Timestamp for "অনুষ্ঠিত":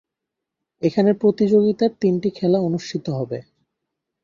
2.59-3.05